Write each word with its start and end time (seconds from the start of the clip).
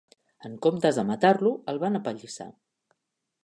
En 0.47 0.55
comptes 0.65 0.97
de 0.99 1.03
matar-lo, 1.11 1.53
el 1.75 1.81
van 1.85 1.99
apallissar. 2.01 2.49